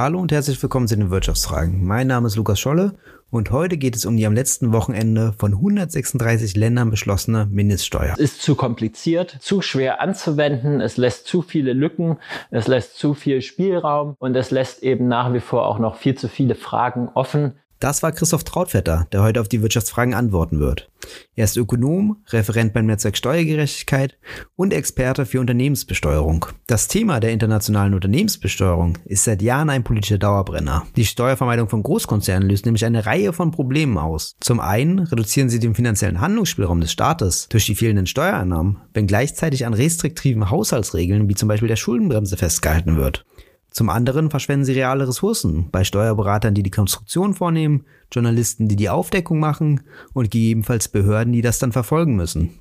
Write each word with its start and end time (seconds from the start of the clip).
Hallo 0.00 0.20
und 0.20 0.30
herzlich 0.30 0.62
willkommen 0.62 0.86
zu 0.86 0.96
den 0.96 1.10
Wirtschaftsfragen. 1.10 1.84
Mein 1.84 2.06
Name 2.06 2.28
ist 2.28 2.36
Lukas 2.36 2.60
Scholle 2.60 2.92
und 3.30 3.50
heute 3.50 3.76
geht 3.76 3.96
es 3.96 4.06
um 4.06 4.16
die 4.16 4.26
am 4.26 4.32
letzten 4.32 4.72
Wochenende 4.72 5.34
von 5.36 5.54
136 5.54 6.54
Ländern 6.54 6.90
beschlossene 6.90 7.46
Mindeststeuer. 7.46 8.12
Es 8.12 8.20
ist 8.20 8.42
zu 8.42 8.54
kompliziert, 8.54 9.38
zu 9.40 9.60
schwer 9.60 10.00
anzuwenden, 10.00 10.80
es 10.80 10.98
lässt 10.98 11.26
zu 11.26 11.42
viele 11.42 11.72
Lücken, 11.72 12.18
es 12.52 12.68
lässt 12.68 12.96
zu 12.96 13.12
viel 13.12 13.42
Spielraum 13.42 14.14
und 14.20 14.36
es 14.36 14.52
lässt 14.52 14.84
eben 14.84 15.08
nach 15.08 15.34
wie 15.34 15.40
vor 15.40 15.66
auch 15.66 15.80
noch 15.80 15.96
viel 15.96 16.14
zu 16.14 16.28
viele 16.28 16.54
Fragen 16.54 17.08
offen, 17.14 17.54
das 17.80 18.02
war 18.02 18.12
Christoph 18.12 18.44
Trautvetter, 18.44 19.06
der 19.12 19.22
heute 19.22 19.40
auf 19.40 19.48
die 19.48 19.62
Wirtschaftsfragen 19.62 20.14
antworten 20.14 20.60
wird. 20.60 20.90
Er 21.34 21.44
ist 21.44 21.56
Ökonom, 21.56 22.16
Referent 22.30 22.72
beim 22.72 22.86
Netzwerk 22.86 23.16
Steuergerechtigkeit 23.16 24.18
und 24.56 24.72
Experte 24.72 25.26
für 25.26 25.40
Unternehmensbesteuerung. 25.40 26.46
Das 26.66 26.88
Thema 26.88 27.20
der 27.20 27.30
internationalen 27.30 27.94
Unternehmensbesteuerung 27.94 28.98
ist 29.04 29.24
seit 29.24 29.42
Jahren 29.42 29.70
ein 29.70 29.84
politischer 29.84 30.18
Dauerbrenner. 30.18 30.86
Die 30.96 31.06
Steuervermeidung 31.06 31.68
von 31.68 31.82
Großkonzernen 31.82 32.48
löst 32.48 32.66
nämlich 32.66 32.84
eine 32.84 33.06
Reihe 33.06 33.32
von 33.32 33.52
Problemen 33.52 33.96
aus. 33.96 34.34
Zum 34.40 34.60
einen 34.60 34.98
reduzieren 34.98 35.48
sie 35.48 35.60
den 35.60 35.74
finanziellen 35.74 36.20
Handlungsspielraum 36.20 36.80
des 36.80 36.92
Staates 36.92 37.48
durch 37.48 37.66
die 37.66 37.76
fehlenden 37.76 38.06
Steuereinnahmen, 38.06 38.78
wenn 38.92 39.06
gleichzeitig 39.06 39.66
an 39.66 39.74
restriktiven 39.74 40.50
Haushaltsregeln 40.50 41.28
wie 41.28 41.34
zum 41.34 41.48
Beispiel 41.48 41.68
der 41.68 41.76
Schuldenbremse 41.76 42.36
festgehalten 42.36 42.96
wird. 42.96 43.24
Zum 43.70 43.90
anderen 43.90 44.30
verschwenden 44.30 44.64
sie 44.64 44.72
reale 44.72 45.06
Ressourcen 45.06 45.70
bei 45.70 45.84
Steuerberatern, 45.84 46.54
die 46.54 46.62
die 46.62 46.70
Konstruktion 46.70 47.34
vornehmen, 47.34 47.84
Journalisten, 48.10 48.68
die 48.68 48.76
die 48.76 48.88
Aufdeckung 48.88 49.38
machen 49.38 49.82
und 50.14 50.30
gegebenenfalls 50.30 50.88
Behörden, 50.88 51.32
die 51.32 51.42
das 51.42 51.58
dann 51.58 51.72
verfolgen 51.72 52.16
müssen. 52.16 52.60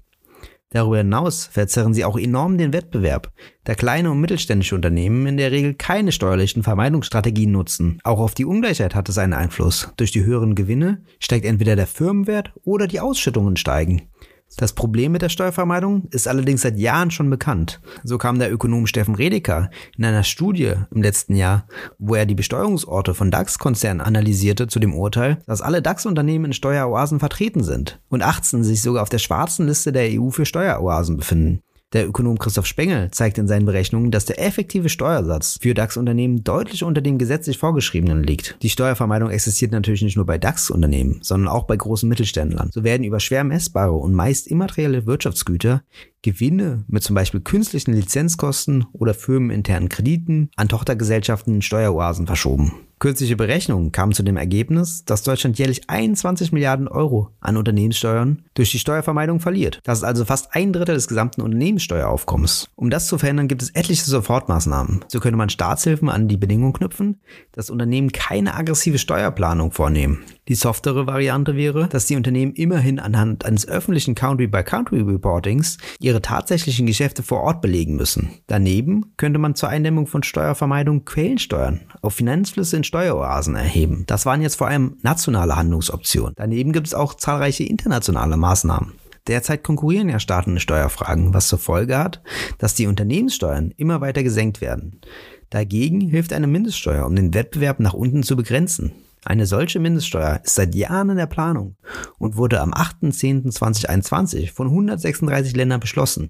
Darüber 0.70 0.98
hinaus 0.98 1.46
verzerren 1.46 1.94
sie 1.94 2.04
auch 2.04 2.20
enorm 2.20 2.58
den 2.58 2.74
Wettbewerb, 2.74 3.32
da 3.64 3.74
kleine 3.74 4.12
und 4.12 4.20
mittelständische 4.20 4.76
Unternehmen 4.76 5.26
in 5.26 5.38
der 5.38 5.52
Regel 5.52 5.76
keine 5.76 6.12
steuerlichen 6.12 6.62
Vermeidungsstrategien 6.62 7.52
nutzen. 7.52 8.00
Auch 8.04 8.20
auf 8.20 8.34
die 8.34 8.44
Ungleichheit 8.44 8.94
hat 8.94 9.08
es 9.08 9.18
einen 9.18 9.32
Einfluss. 9.32 9.94
Durch 9.96 10.12
die 10.12 10.26
höheren 10.26 10.56
Gewinne 10.56 11.04
steigt 11.20 11.46
entweder 11.46 11.78
der 11.78 11.88
Firmenwert 11.88 12.52
oder 12.66 12.88
die 12.88 13.00
Ausschüttungen 13.00 13.56
steigen. 13.56 14.10
Das 14.56 14.74
Problem 14.74 15.12
mit 15.12 15.22
der 15.22 15.30
Steuervermeidung 15.30 16.08
ist 16.12 16.28
allerdings 16.28 16.62
seit 16.62 16.78
Jahren 16.78 17.12
schon 17.12 17.30
bekannt. 17.30 17.82
So 18.04 18.18
kam 18.18 18.40
der 18.40 18.52
Ökonom 18.52 18.88
Steffen 18.88 19.16
Redeker 19.16 19.70
in 19.98 20.06
einer 20.06 20.24
Studie 20.24 20.74
im 20.90 21.02
letzten 21.02 21.36
Jahr, 21.36 21.68
wo 22.00 22.16
er 22.16 22.26
die 22.26 22.34
Besteuerungsorte 22.34 23.14
von 23.14 23.30
DAX-Konzernen 23.30 24.02
analysierte, 24.02 24.68
zu 24.68 24.80
dem 24.80 24.96
Urteil, 24.96 25.40
dass 25.46 25.62
alle 25.62 25.82
DAX-Unternehmen 25.82 26.46
in 26.46 26.54
Steueroasen 26.54 27.20
vertreten 27.20 27.64
sind 27.64 28.00
und 28.10 28.24
18 28.24 28.64
sich 28.64 28.82
sogar 28.82 29.04
auf 29.04 29.10
der 29.10 29.20
schwarzen 29.20 29.68
Liste 29.68 29.92
der 29.92 30.10
EU 30.12 30.30
für 30.30 30.46
Steueroasen 30.46 31.18
befinden. 31.18 31.62
Der 31.94 32.06
Ökonom 32.06 32.38
Christoph 32.38 32.66
Spengel 32.66 33.12
zeigt 33.12 33.38
in 33.38 33.48
seinen 33.48 33.66
Berechnungen, 33.66 34.12
dass 34.12 34.26
der 34.26 34.44
effektive 34.46 34.90
Steuersatz 34.90 35.58
für 35.62 35.74
DAX-Unternehmen 35.74 36.44
deutlich 36.44 36.84
unter 36.84 37.00
dem 37.00 37.18
gesetzlich 37.18 37.58
vorgeschriebenen 37.58 38.24
liegt. 38.24 38.58
Die 38.62 38.70
Steuervermeidung 38.70 39.30
existiert 39.30 39.72
natürlich 39.72 40.02
nicht 40.02 40.18
nur 40.18 40.26
bei 40.26 40.38
DAX-Unternehmen, 40.38 41.20
sondern 41.22 41.48
auch 41.48 41.64
bei 41.64 41.78
großen 41.78 42.10
Mittelständlern. 42.10 42.72
So 42.74 42.84
werden 42.84 43.06
über 43.06 43.22
schwer 43.22 43.46
messbare 43.46 43.94
und 43.94 44.14
meist 44.14 44.48
immaterielle 44.48 45.06
Wirtschaftsgüter 45.06 45.82
Gewinne 46.22 46.84
mit 46.90 47.04
zum 47.04 47.16
Beispiel 47.16 47.40
künstlichen 47.40 47.94
Lizenzkosten 47.94 48.86
oder 48.92 49.14
firmeninternen 49.14 49.88
Krediten 49.88 50.50
an 50.58 50.68
Tochtergesellschaften 50.68 51.56
in 51.56 51.62
Steueroasen 51.62 52.28
verschoben. 52.28 52.74
Kürzliche 53.00 53.36
Berechnungen 53.36 53.92
kamen 53.92 54.14
zu 54.14 54.24
dem 54.24 54.38
Ergebnis, 54.38 55.06
dass 55.06 55.22
Deutschland 55.22 55.60
jährlich 55.60 55.88
21 55.88 56.52
Milliarden 56.52 56.88
Euro 56.88 57.30
an 57.40 57.56
Unternehmenssteuern 57.56 58.44
durch 58.56 58.72
die 58.72 58.80
Steuervermeidung 58.80 59.40
verliert. 59.40 59.80
Das 59.84 60.00
ist 60.00 60.04
also 60.04 60.26
fast 60.26 60.56
ein 60.56 60.74
Drittel 60.74 60.96
des 60.96 61.08
gesamten 61.08 61.42
Unternehmenssteueraufkommens. 61.42 62.70
Um 62.76 62.90
das 62.90 63.06
zu 63.06 63.20
verhindern, 63.20 63.48
gibt 63.48 63.62
es 63.62 63.70
etliche 63.70 64.06
Sofortmaßnahmen. 64.06 65.06
So 65.10 65.20
könnte 65.20 65.38
man 65.38 65.50
Staatshilfen 65.50 66.10
an 66.10 66.28
die 66.28 66.38
Bedingungen 66.38 66.74
knüpfen, 66.74 67.22
dass 67.52 67.70
Unternehmen 67.70 68.12
keine 68.12 68.56
aggressive 68.56 68.98
Steuerplanung 68.98 69.72
vornehmen. 69.72 70.24
Die 70.48 70.56
softere 70.56 71.06
Variante 71.06 71.56
wäre, 71.56 71.90
dass 71.90 72.06
die 72.06 72.16
Unternehmen 72.16 72.54
immerhin 72.54 73.00
anhand 73.00 73.46
eines 73.46 73.68
öffentlichen 73.68 74.16
Country-by-Country-Reportings 74.16 75.78
ihre 76.00 76.22
tatsächlichen 76.22 76.88
Geschäfte 76.88 77.22
vor 77.22 77.42
Ort 77.42 77.62
belegen 77.62 77.96
müssen. 77.96 78.30
Daneben 78.48 79.14
könnte 79.18 79.40
man 79.40 79.56
zur 79.56 79.70
Eindämmung 79.70 80.08
von 80.08 80.24
Steuervermeidung 80.24 81.06
Quellensteuern 81.06 81.82
auf 82.02 82.16
Finanzflüsse 82.16 82.78
in 82.78 82.86
Steueroasen 82.88 83.56
erheben. 83.56 84.06
Das 84.08 84.26
waren 84.26 84.42
jetzt 84.42 84.56
vor 84.56 84.68
allem 84.68 84.98
nationale 85.04 85.56
Handlungsoptionen. 85.56 86.34
Daneben 86.36 86.72
gibt 86.72 86.88
es 86.88 86.94
auch 86.94 87.14
zahlreiche 87.14 87.64
internationale 87.64 88.38
Maßnahmen. 88.38 88.94
Derzeit 89.28 89.64
konkurrieren 89.64 90.10
ja 90.10 90.20
Staaten 90.20 90.52
in 90.52 90.60
Steuerfragen, 90.60 91.34
was 91.34 91.50
zur 91.50 91.60
Folge 91.60 91.98
hat, 91.98 92.22
dass 92.58 92.76
die 92.76 92.88
Unternehmenssteuern 92.88 93.74
immer 93.76 94.02
weiter 94.02 94.24
gesenkt 94.24 94.62
werden. 94.62 95.02
Dagegen 95.50 96.02
hilft 96.02 96.34
eine 96.34 96.48
Mindeststeuer, 96.48 97.06
um 97.06 97.16
den 97.16 97.34
Wettbewerb 97.34 97.80
nach 97.80 97.94
unten 97.94 98.24
zu 98.24 98.36
begrenzen. 98.36 98.94
Eine 99.26 99.46
solche 99.46 99.80
Mindeststeuer 99.80 100.40
ist 100.44 100.56
seit 100.56 100.74
Jahren 100.76 101.10
in 101.10 101.18
der 101.18 101.26
Planung 101.26 101.76
und 102.18 102.38
wurde 102.38 102.62
am 102.62 102.74
8.10.2021 102.74 104.54
von 104.54 104.68
136 104.68 105.56
Ländern 105.56 105.82
beschlossen. 105.82 106.30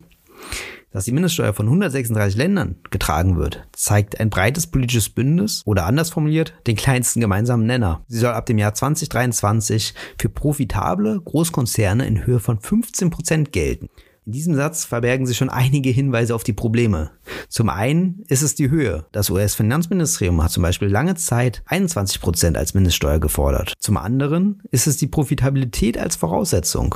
Dass 0.92 1.04
die 1.04 1.12
Mindeststeuer 1.12 1.54
von 1.54 1.66
136 1.66 2.38
Ländern 2.38 2.78
getragen 2.90 3.36
wird, 3.36 3.68
zeigt 3.74 4.20
ein 4.20 4.30
breites 4.30 4.68
politisches 4.68 5.10
Bündnis 5.10 5.62
oder 5.66 5.86
anders 5.86 6.10
formuliert 6.10 6.54
den 6.66 6.78
kleinsten 6.78 7.20
gemeinsamen 7.20 7.66
Nenner. 7.66 8.06
Sie 8.08 8.20
soll 8.20 8.32
ab 8.32 8.46
dem 8.46 8.58
Jahr 8.58 8.74
2023 8.74 9.94
für 10.18 10.30
profitable 10.30 11.20
Großkonzerne 11.20 12.08
in 12.08 12.26
Höhe 12.26 12.40
von 12.40 12.60
15 12.60 13.10
Prozent 13.10 13.52
gelten. 13.52 13.90
In 14.26 14.34
diesem 14.34 14.56
Satz 14.56 14.84
verbergen 14.84 15.26
sich 15.26 15.38
schon 15.38 15.50
einige 15.50 15.90
Hinweise 15.90 16.36
auf 16.36 16.44
die 16.44 16.52
Probleme. 16.52 17.12
Zum 17.48 17.70
einen 17.70 18.24
ist 18.28 18.42
es 18.42 18.56
die 18.56 18.70
Höhe. 18.70 19.06
Das 19.14 19.30
US-Finanzministerium 19.30 20.44
hat 20.44 20.52
zum 20.52 20.64
Beispiel 20.64 20.90
lange 20.90 21.16
Zeit 21.16 21.64
21 21.66 22.20
Prozent 22.20 22.58
als 22.58 22.74
Mindeststeuer 22.74 23.20
gefordert. 23.20 23.74
Zum 23.80 23.96
anderen 23.96 24.62
ist 24.70 24.86
es 24.86 24.98
die 24.98 25.08
Profitabilität 25.08 25.98
als 25.98 26.18
Voraussetzung. 26.18 26.96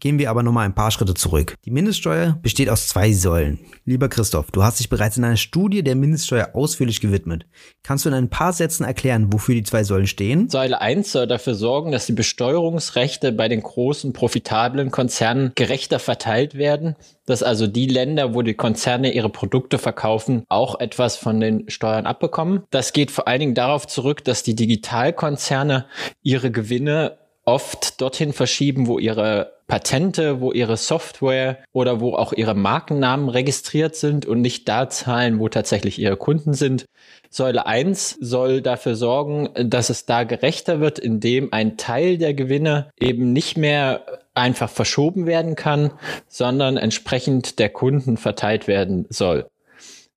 Gehen 0.00 0.18
wir 0.20 0.30
aber 0.30 0.44
nochmal 0.44 0.64
ein 0.64 0.74
paar 0.74 0.92
Schritte 0.92 1.14
zurück. 1.14 1.54
Die 1.64 1.72
Mindeststeuer 1.72 2.38
besteht 2.40 2.68
aus 2.70 2.86
zwei 2.86 3.12
Säulen. 3.12 3.58
Lieber 3.84 4.08
Christoph, 4.08 4.52
du 4.52 4.62
hast 4.62 4.78
dich 4.78 4.88
bereits 4.88 5.16
in 5.16 5.24
einer 5.24 5.36
Studie 5.36 5.82
der 5.82 5.96
Mindeststeuer 5.96 6.50
ausführlich 6.54 7.00
gewidmet. 7.00 7.46
Kannst 7.82 8.04
du 8.04 8.10
in 8.10 8.14
ein 8.14 8.30
paar 8.30 8.52
Sätzen 8.52 8.84
erklären, 8.84 9.32
wofür 9.32 9.56
die 9.56 9.64
zwei 9.64 9.82
Säulen 9.82 10.06
stehen? 10.06 10.48
Säule 10.48 10.80
1 10.80 11.10
soll 11.10 11.26
dafür 11.26 11.54
sorgen, 11.54 11.90
dass 11.90 12.06
die 12.06 12.12
Besteuerungsrechte 12.12 13.32
bei 13.32 13.48
den 13.48 13.60
großen, 13.60 14.12
profitablen 14.12 14.92
Konzernen 14.92 15.50
gerechter 15.56 15.98
verteilt 15.98 16.54
werden, 16.54 16.94
dass 17.26 17.42
also 17.42 17.66
die 17.66 17.86
Länder, 17.86 18.34
wo 18.34 18.42
die 18.42 18.54
Konzerne 18.54 19.12
ihre 19.12 19.30
Produkte 19.30 19.78
verkaufen, 19.78 20.44
auch 20.48 20.78
etwas 20.78 21.16
von 21.16 21.40
den 21.40 21.68
Steuern 21.68 22.06
abbekommen. 22.06 22.62
Das 22.70 22.92
geht 22.92 23.10
vor 23.10 23.26
allen 23.26 23.40
Dingen 23.40 23.54
darauf 23.54 23.88
zurück, 23.88 24.24
dass 24.24 24.44
die 24.44 24.54
Digitalkonzerne 24.54 25.86
ihre 26.22 26.52
Gewinne 26.52 27.18
oft 27.48 28.02
dorthin 28.02 28.34
verschieben, 28.34 28.86
wo 28.88 28.98
ihre 28.98 29.54
Patente, 29.66 30.42
wo 30.42 30.52
ihre 30.52 30.76
Software 30.76 31.64
oder 31.72 31.98
wo 31.98 32.14
auch 32.14 32.34
ihre 32.34 32.54
Markennamen 32.54 33.30
registriert 33.30 33.96
sind 33.96 34.26
und 34.26 34.42
nicht 34.42 34.68
da 34.68 34.90
zahlen, 34.90 35.40
wo 35.40 35.48
tatsächlich 35.48 35.98
ihre 35.98 36.18
Kunden 36.18 36.52
sind. 36.52 36.84
Säule 37.30 37.64
1 37.64 38.18
soll 38.20 38.60
dafür 38.60 38.96
sorgen, 38.96 39.48
dass 39.70 39.88
es 39.88 40.04
da 40.04 40.24
gerechter 40.24 40.80
wird, 40.80 40.98
indem 40.98 41.50
ein 41.50 41.78
Teil 41.78 42.18
der 42.18 42.34
Gewinne 42.34 42.90
eben 43.00 43.32
nicht 43.32 43.56
mehr 43.56 44.04
einfach 44.34 44.68
verschoben 44.68 45.26
werden 45.26 45.56
kann, 45.56 45.92
sondern 46.26 46.76
entsprechend 46.76 47.58
der 47.58 47.70
Kunden 47.70 48.18
verteilt 48.18 48.68
werden 48.68 49.06
soll. 49.08 49.48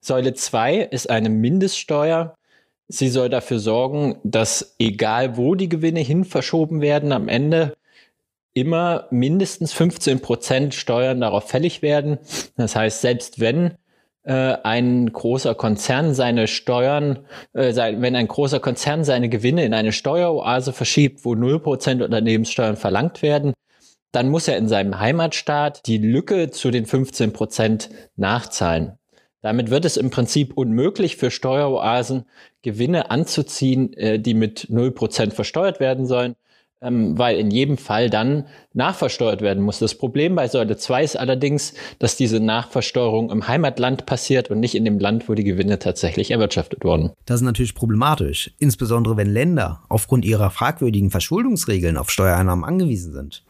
Säule 0.02 0.34
2 0.34 0.80
ist 0.80 1.09
eine 1.09 1.30
Mindeststeuer. 1.30 2.36
Sie 2.91 3.07
soll 3.07 3.29
dafür 3.29 3.59
sorgen, 3.59 4.18
dass 4.24 4.75
egal 4.78 5.38
wo 5.38 5.56
die 5.56 5.69
Gewinne 5.69 6.02
hin 6.02 6.25
verschoben 6.25 6.81
werden, 6.81 7.13
am 7.13 7.29
Ende 7.29 7.78
immer 8.53 9.07
mindestens 9.12 9.72
15 9.72 10.19
Prozent 10.19 10.74
Steuern 10.74 11.22
darauf 11.22 11.47
fällig 11.47 11.81
werden. 11.81 12.19
Das 12.57 12.75
heißt, 12.75 13.00
selbst 13.00 13.40
wenn 13.40 13.75
äh, 14.24 14.57
ein 14.63 15.12
großer 15.12 15.56
Konzern 15.56 16.13
seine 16.13 16.47
Steuern, 16.47 17.25
äh, 17.53 17.72
sein, 17.72 18.01
wenn 18.01 18.18
ein 18.18 18.28
großer 18.28 18.59
Konzern 18.59 19.06
seine 19.06 19.30
Gewinne 19.30 19.63
in 19.63 19.74
eine 19.74 19.94
Steueroase 19.94 20.74
verschiebt, 20.74 21.24
wo 21.24 21.31
0% 21.33 22.04
Unternehmenssteuern 22.04 22.75
verlangt 22.75 23.21
werden, 23.21 23.54
dann 24.12 24.27
muss 24.27 24.50
er 24.50 24.57
in 24.57 24.68
seinem 24.68 25.00
Heimatstaat 25.00 25.88
die 25.88 25.98
Lücke 25.98 26.51
zu 26.51 26.71
den 26.71 26.86
15% 26.86 27.89
nachzahlen. 28.18 28.98
Damit 29.42 29.70
wird 29.70 29.86
es 29.86 29.98
im 29.98 30.10
Prinzip 30.10 30.54
unmöglich 30.56 31.18
für 31.18 31.32
Steueroasen, 31.32 32.26
Gewinne 32.62 33.10
anzuziehen, 33.10 33.94
äh, 33.94 34.20
die 34.20 34.34
mit 34.34 34.68
0% 34.70 35.32
versteuert 35.32 35.80
werden 35.80 36.06
sollen 36.06 36.36
ähm, 36.82 37.18
weil 37.18 37.38
in 37.38 37.52
jedem 37.52 37.78
Fall 37.78 38.10
dann 38.10 38.46
nachversteuert 38.74 39.42
werden 39.42 39.64
muss. 39.64 39.80
Das 39.80 39.96
Problem 39.96 40.36
bei 40.36 40.48
Säule 40.48 40.78
2 40.78 41.04
ist 41.04 41.16
allerdings, 41.16 41.74
dass 42.00 42.16
diese 42.16 42.40
Nachversteuerung 42.40 43.30
im 43.30 43.48
Heimatland 43.48 44.06
passiert 44.06 44.50
und 44.50 44.60
nicht 44.60 44.76
in 44.76 44.86
dem 44.86 45.00
Land, 45.00 45.30
wo 45.30 45.36
die 45.36 45.44
Gewinne 45.44 45.80
tatsächlich 45.80 46.32
erwirtschaftet 46.32 46.84
wurden. 46.84 47.12
Das 47.26 47.42
ist 47.42 47.46
natürlich 47.46 47.76
problematisch, 47.76 48.52
insbesondere 48.58 49.18
wenn 49.18 49.30
Länder 49.30 49.84
aufgrund 49.90 50.26
ihrer 50.26 50.50
fragwürdigen 50.50 51.12
Verschuldungsregeln 51.12 51.98
auf 51.98 52.10
Steuereinnahmen 52.10 52.66
angewiesen 52.66 53.14
sind. 53.14 53.44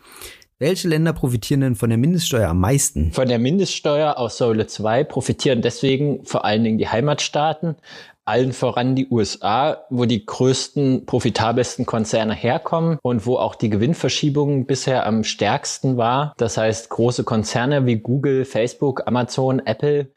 Welche 0.61 0.89
Länder 0.89 1.11
profitieren 1.11 1.61
denn 1.61 1.75
von 1.75 1.89
der 1.89 1.97
Mindeststeuer 1.97 2.49
am 2.49 2.59
meisten? 2.59 3.11
Von 3.13 3.27
der 3.27 3.39
Mindeststeuer 3.39 4.19
aus 4.19 4.37
Säule 4.37 4.67
2 4.67 5.03
profitieren 5.05 5.63
deswegen 5.63 6.23
vor 6.23 6.45
allen 6.45 6.63
Dingen 6.63 6.77
die 6.77 6.87
Heimatstaaten, 6.87 7.77
allen 8.25 8.53
voran 8.53 8.95
die 8.95 9.07
USA, 9.09 9.85
wo 9.89 10.05
die 10.05 10.23
größten, 10.23 11.07
profitabelsten 11.07 11.87
Konzerne 11.87 12.35
herkommen 12.35 12.99
und 13.01 13.25
wo 13.25 13.37
auch 13.37 13.55
die 13.55 13.71
Gewinnverschiebung 13.71 14.67
bisher 14.67 15.07
am 15.07 15.23
stärksten 15.23 15.97
war. 15.97 16.35
Das 16.37 16.57
heißt, 16.57 16.91
große 16.91 17.23
Konzerne 17.23 17.87
wie 17.87 17.95
Google, 17.95 18.45
Facebook, 18.45 19.07
Amazon, 19.07 19.65
Apple, 19.65 20.11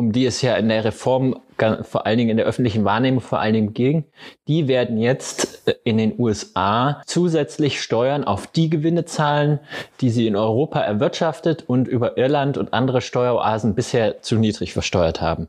um 0.00 0.12
die 0.12 0.24
es 0.24 0.40
ja 0.40 0.56
in 0.56 0.70
der 0.70 0.82
Reform 0.82 1.36
vor 1.82 2.06
allen 2.06 2.16
Dingen 2.16 2.30
in 2.30 2.36
der 2.38 2.46
öffentlichen 2.46 2.86
Wahrnehmung 2.86 3.20
vor 3.20 3.38
allen 3.38 3.52
Dingen 3.52 3.74
ging, 3.74 4.04
die 4.48 4.66
werden 4.66 4.96
jetzt 4.96 5.68
äh, 5.68 5.74
in 5.84 5.98
den 5.98 6.18
USA 6.18 7.02
zusätzlich 7.04 7.82
Steuern 7.82 8.24
auf 8.24 8.46
die 8.46 8.70
Gewinne 8.70 9.04
zahlen, 9.04 9.60
die 10.00 10.08
sie 10.08 10.26
in 10.26 10.36
Europa 10.36 10.80
erwirtschaftet 10.80 11.64
und 11.66 11.86
über 11.86 12.16
Irland 12.16 12.56
und 12.56 12.72
andere 12.72 13.02
Steueroasen 13.02 13.74
bisher 13.74 14.22
zu 14.22 14.36
niedrig 14.36 14.72
versteuert 14.72 15.20
haben. 15.20 15.48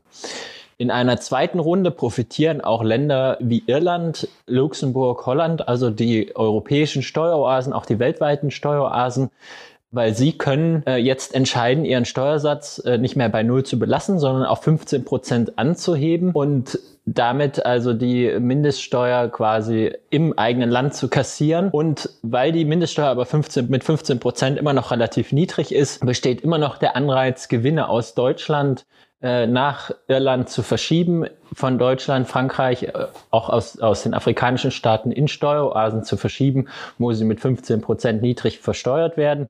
In 0.76 0.90
einer 0.90 1.18
zweiten 1.18 1.58
Runde 1.58 1.90
profitieren 1.90 2.60
auch 2.60 2.82
Länder 2.82 3.38
wie 3.40 3.62
Irland, 3.66 4.28
Luxemburg, 4.46 5.24
Holland, 5.24 5.66
also 5.66 5.88
die 5.88 6.36
europäischen 6.36 7.02
Steueroasen, 7.02 7.72
auch 7.72 7.86
die 7.86 7.98
weltweiten 7.98 8.50
Steueroasen, 8.50 9.30
weil 9.92 10.14
sie 10.14 10.32
können 10.32 10.82
äh, 10.86 10.96
jetzt 10.96 11.34
entscheiden, 11.34 11.84
ihren 11.84 12.06
Steuersatz 12.06 12.82
äh, 12.84 12.98
nicht 12.98 13.14
mehr 13.14 13.28
bei 13.28 13.42
Null 13.42 13.64
zu 13.64 13.78
belassen, 13.78 14.18
sondern 14.18 14.44
auf 14.44 14.62
15 14.62 15.04
Prozent 15.04 15.58
anzuheben 15.58 16.32
und 16.32 16.78
damit 17.04 17.64
also 17.64 17.92
die 17.92 18.38
Mindeststeuer 18.38 19.28
quasi 19.28 19.92
im 20.10 20.38
eigenen 20.38 20.70
Land 20.70 20.94
zu 20.94 21.08
kassieren. 21.08 21.68
Und 21.70 22.08
weil 22.22 22.52
die 22.52 22.64
Mindeststeuer 22.64 23.08
aber 23.08 23.26
15, 23.26 23.68
mit 23.68 23.84
15 23.84 24.18
Prozent 24.18 24.58
immer 24.58 24.72
noch 24.72 24.90
relativ 24.90 25.32
niedrig 25.32 25.74
ist, 25.74 26.04
besteht 26.04 26.40
immer 26.40 26.58
noch 26.58 26.78
der 26.78 26.96
Anreiz, 26.96 27.48
Gewinne 27.48 27.88
aus 27.88 28.14
Deutschland 28.14 28.86
äh, 29.22 29.46
nach 29.46 29.92
Irland 30.08 30.48
zu 30.48 30.62
verschieben, 30.62 31.26
von 31.54 31.78
Deutschland, 31.78 32.26
Frankreich, 32.26 32.82
äh, 32.82 32.92
auch 33.30 33.48
aus, 33.48 33.78
aus 33.78 34.02
den 34.02 34.14
afrikanischen 34.14 34.70
Staaten 34.70 35.12
in 35.12 35.28
Steueroasen 35.28 36.02
zu 36.02 36.16
verschieben, 36.16 36.68
wo 36.98 37.12
sie 37.12 37.24
mit 37.24 37.40
15 37.40 37.80
Prozent 37.80 38.22
niedrig 38.22 38.58
versteuert 38.58 39.16
werden. 39.16 39.48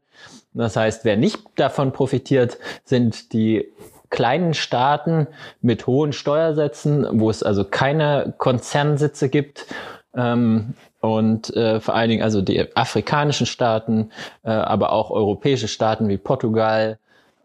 Das 0.52 0.76
heißt, 0.76 1.04
wer 1.04 1.16
nicht 1.16 1.40
davon 1.56 1.92
profitiert, 1.92 2.58
sind 2.84 3.32
die 3.32 3.66
kleinen 4.10 4.52
Staaten 4.52 5.26
mit 5.62 5.86
hohen 5.86 6.12
Steuersätzen, 6.12 7.06
wo 7.18 7.30
es 7.30 7.42
also 7.42 7.64
keine 7.64 8.34
Konzernsitze 8.36 9.30
gibt. 9.30 9.66
Ähm, 10.14 10.74
und 11.00 11.56
äh, 11.56 11.80
vor 11.80 11.94
allen 11.94 12.10
Dingen 12.10 12.22
also 12.22 12.42
die 12.42 12.76
afrikanischen 12.76 13.46
Staaten, 13.46 14.10
äh, 14.44 14.50
aber 14.50 14.92
auch 14.92 15.10
europäische 15.10 15.66
Staaten 15.66 16.08
wie 16.08 16.18
Portugal, 16.18 16.98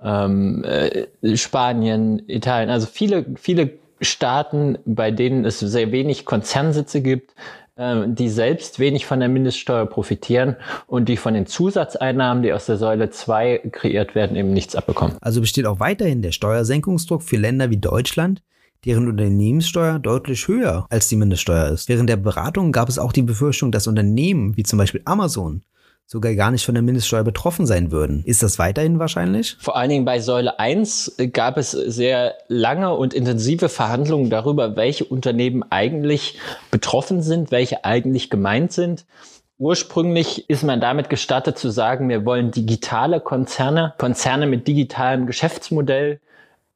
ähm, 0.04 0.64
äh, 0.64 1.08
Spanien, 1.36 2.22
Italien, 2.28 2.70
also 2.70 2.88
viele, 2.88 3.26
viele 3.36 3.72
Staaten, 4.02 4.78
bei 4.86 5.12
denen 5.12 5.46
es 5.46 5.60
sehr 5.60 5.92
wenig 5.92 6.26
Konzernsitze 6.26 7.02
gibt, 7.02 7.34
äh, 7.78 8.04
die 8.08 8.30
selbst 8.30 8.80
wenig 8.80 9.06
von 9.06 9.20
der 9.20 9.30
Mindeststeuer 9.30 9.86
profitieren 9.86 10.56
und 10.88 11.10
die 11.10 11.18
von 11.18 11.34
den 11.34 11.46
Zusatzeinnahmen, 11.46 12.44
die 12.44 12.54
aus 12.54 12.66
der 12.66 12.78
Säule 12.78 13.10
2 13.10 13.70
kreiert 13.72 14.16
werden, 14.16 14.36
eben 14.38 14.54
nichts 14.54 14.76
abbekommen. 14.76 15.16
Also 15.22 15.42
besteht 15.42 15.66
auch 15.66 15.80
weiterhin 15.80 16.22
der 16.22 16.32
Steuersenkungsdruck 16.32 17.24
für 17.24 17.38
Länder 17.38 17.70
wie 17.70 17.78
Deutschland, 17.78 18.42
deren 18.86 19.08
Unternehmenssteuer 19.08 20.00
deutlich 20.00 20.48
höher 20.48 20.86
als 20.90 21.10
die 21.10 21.16
Mindeststeuer 21.16 21.70
ist. 21.70 21.90
Während 21.90 22.10
der 22.10 22.18
Beratung 22.18 22.72
gab 22.72 22.90
es 22.90 23.00
auch 23.00 23.12
die 23.12 23.24
Befürchtung, 23.24 23.72
dass 23.72 23.88
Unternehmen 23.88 24.56
wie 24.56 24.64
zum 24.64 24.78
Beispiel 24.78 25.02
Amazon 25.06 25.64
sogar 26.10 26.34
gar 26.36 26.52
nicht 26.52 26.66
von 26.66 26.74
der 26.74 26.82
Mindeststeuer 26.82 27.26
betroffen 27.26 27.66
sein 27.66 27.92
würden. 27.92 28.24
Ist 28.26 28.42
das 28.42 28.58
weiterhin 28.58 28.98
wahrscheinlich? 28.98 29.58
Vor 29.60 29.76
allen 29.76 29.90
Dingen 29.90 30.06
bei 30.06 30.22
Säule 30.22 30.58
1 30.58 31.18
gab 31.34 31.58
es 31.58 31.72
sehr 31.72 32.36
lange 32.48 32.94
und 32.96 33.14
intensive 33.14 33.68
Verhandlungen 33.68 34.30
darüber, 34.30 34.78
welche 34.78 35.04
Unternehmen 35.04 35.66
eigentlich 35.70 36.40
betroffen 36.72 37.22
sind, 37.22 37.52
welche 37.52 37.84
eigentlich 37.84 38.30
gemeint 38.30 38.72
sind. 38.72 39.06
Ursprünglich 39.58 40.50
ist 40.50 40.64
man 40.64 40.80
damit 40.80 41.10
gestattet 41.10 41.58
zu 41.58 41.70
sagen, 41.70 42.08
wir 42.08 42.24
wollen 42.26 42.52
digitale 42.52 43.20
Konzerne, 43.20 43.94
Konzerne 43.98 44.48
mit 44.48 44.66
digitalem 44.68 45.28
Geschäftsmodell 45.28 46.22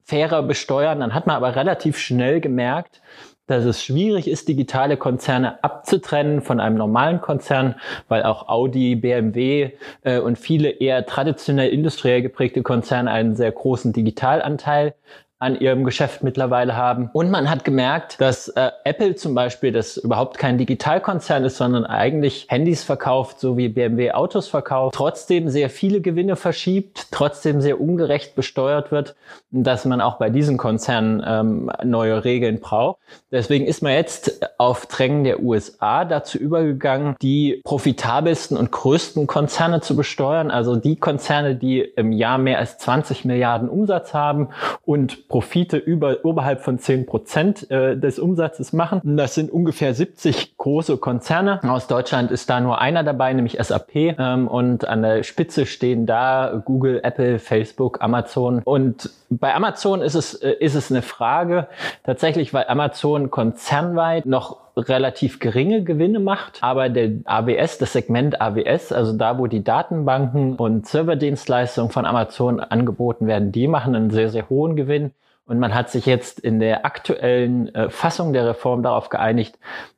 fairer 0.04 0.44
besteuern. 0.44 1.00
Dann 1.00 1.13
hat 1.13 1.25
man 1.25 1.38
aber 1.38 1.56
relativ 1.56 1.98
schnell 1.98 2.42
gemerkt, 2.42 3.01
dass 3.47 3.65
es 3.65 3.83
schwierig 3.83 4.27
ist, 4.27 4.47
digitale 4.47 4.97
Konzerne 4.97 5.63
abzutrennen 5.63 6.41
von 6.41 6.59
einem 6.59 6.77
normalen 6.77 7.21
Konzern, 7.21 7.75
weil 8.07 8.23
auch 8.23 8.47
Audi, 8.47 8.95
BMW 8.95 9.71
äh, 10.03 10.19
und 10.19 10.38
viele 10.38 10.69
eher 10.69 11.05
traditionell 11.05 11.69
industriell 11.69 12.21
geprägte 12.21 12.63
Konzerne 12.63 13.11
einen 13.11 13.35
sehr 13.35 13.51
großen 13.51 13.93
Digitalanteil 13.93 14.95
an 15.41 15.59
ihrem 15.59 15.83
Geschäft 15.85 16.21
mittlerweile 16.21 16.77
haben. 16.77 17.09
Und 17.13 17.31
man 17.31 17.49
hat 17.49 17.63
gemerkt, 17.63 18.21
dass 18.21 18.47
äh, 18.49 18.69
Apple 18.83 19.15
zum 19.15 19.33
Beispiel, 19.33 19.71
das 19.71 19.97
überhaupt 19.97 20.38
kein 20.38 20.59
Digitalkonzern 20.59 21.43
ist, 21.43 21.57
sondern 21.57 21.83
eigentlich 21.83 22.45
Handys 22.47 22.83
verkauft, 22.83 23.39
so 23.39 23.57
wie 23.57 23.67
BMW 23.67 24.11
Autos 24.11 24.47
verkauft, 24.47 24.93
trotzdem 24.93 25.49
sehr 25.49 25.71
viele 25.71 25.99
Gewinne 25.99 26.35
verschiebt, 26.35 27.07
trotzdem 27.09 27.59
sehr 27.59 27.81
ungerecht 27.81 28.35
besteuert 28.35 28.91
wird, 28.91 29.15
dass 29.49 29.83
man 29.83 29.99
auch 29.99 30.19
bei 30.19 30.29
diesen 30.29 30.57
Konzernen 30.57 31.23
ähm, 31.25 31.71
neue 31.83 32.23
Regeln 32.23 32.59
braucht. 32.59 32.99
Deswegen 33.31 33.65
ist 33.65 33.81
man 33.81 33.93
jetzt 33.93 34.47
auf 34.59 34.85
Drängen 34.85 35.23
der 35.23 35.41
USA 35.41 36.05
dazu 36.05 36.38
übergegangen, 36.38 37.15
die 37.19 37.61
profitabelsten 37.63 38.57
und 38.57 38.71
größten 38.71 39.25
Konzerne 39.25 39.81
zu 39.81 39.95
besteuern, 39.95 40.51
also 40.51 40.75
die 40.75 40.97
Konzerne, 40.97 41.55
die 41.55 41.79
im 41.79 42.11
Jahr 42.11 42.38
mehr 42.38 42.59
als 42.59 42.77
20 42.77 43.25
Milliarden 43.25 43.69
Umsatz 43.69 44.13
haben 44.13 44.49
und 44.85 45.29
Profite 45.31 45.78
über, 45.78 46.18
oberhalb 46.25 46.60
von 46.60 46.78
10 46.78 47.06
Prozent 47.06 47.72
äh, 47.72 47.95
des 47.95 48.19
Umsatzes 48.19 48.74
machen. 48.74 49.00
Das 49.16 49.33
sind 49.33 49.50
ungefähr 49.50 49.94
70 49.94 50.57
große 50.57 50.98
Konzerne. 50.98 51.62
Aus 51.63 51.88
Deutschland 51.88 52.31
ist 52.31 52.50
da 52.50 52.60
nur 52.60 52.81
einer 52.81 53.06
dabei, 53.06 53.31
nämlich 53.31 53.57
SAP. 53.57 53.95
Ähm, 53.95 54.50
und 54.50 54.86
an 54.86 55.01
der 55.01 55.24
Spitze 55.24 55.66
stehen 55.66 56.06
da 56.06 56.62
Google, 56.66 57.00
Apple, 57.04 57.39
Facebook, 57.39 58.01
Amazon. 58.01 58.62
Und 58.66 59.10
bei 59.30 59.56
Amazon 59.56 60.01
ist 60.01 60.16
es, 60.16 60.33
äh, 60.33 60.51
ist 60.60 60.75
es 60.75 60.92
eine 60.92 61.01
Frage 61.01 61.68
tatsächlich, 62.04 62.54
weil 62.54 62.66
Amazon 62.68 63.31
konzernweit 63.31 64.25
noch 64.25 64.57
relativ 64.89 65.39
geringe 65.39 65.83
Gewinne 65.83 66.19
macht, 66.19 66.60
aber 66.62 66.89
der 66.89 67.12
AWS, 67.25 67.78
das 67.78 67.94
Segment 67.94 68.42
AWS, 68.42 68.92
also 68.92 69.13
da, 69.13 69.38
wo 69.38 69.48
die 69.48 69.63
Datenbanken 69.63 70.56
und 70.56 70.88
Serverdienstleistungen 70.88 71.92
von 71.92 72.06
Amazon 72.06 72.60
angeboten 72.60 73.28
werden, 73.28 73.51
die 73.51 73.68
machen 73.68 73.95
einen 73.95 74.10
sehr, 74.12 74.30
sehr 74.30 74.50
hohen 74.50 74.75
Gewinn. 74.75 75.12
Und 75.45 75.60
man 75.60 75.74
hat 75.74 75.89
sich 75.89 76.06
jetzt 76.06 76.39
in 76.39 76.60
der 76.60 76.86
aktuellen 76.86 77.74
äh, 77.75 77.89
Fassung 77.89 78.31
der 78.31 78.48
Reform 78.48 78.83
darauf 78.83 79.10
geeinigt, 79.10 79.57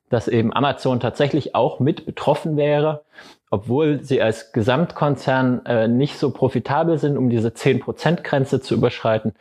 dass 0.09 0.27
eben 0.27 0.53
Amazon 0.53 1.00
tatsächlich 1.00 1.56
auch 1.56 1.79
mit 1.79 2.05
betroffen 2.05 2.55
wäre, 2.57 3.03
obwohl 3.50 4.03
sie 4.03 4.22
als 4.22 4.51
Gesamtkonzern 4.51 5.65
äh, 5.65 5.88
nicht 5.88 6.17
so 6.17 6.31
profitabel 6.31 6.98
sind, 6.98 7.17
um 7.17 7.29
diese 7.29 7.50
10%-Grenze 7.50 8.62
zu 8.62 8.74
überschreiten, 8.74 9.34